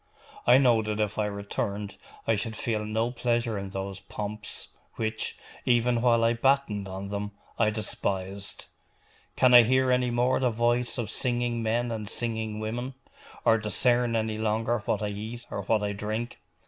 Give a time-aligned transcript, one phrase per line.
[0.47, 1.95] I know that if I returned
[2.25, 7.33] I should feel no pleasure in those pomps, which, even while I battened on them,
[7.59, 8.65] I despised.
[9.35, 12.95] Can I hear any more the voice of singing men and singing women;
[13.45, 16.39] or discern any longer what I eat or what I drink?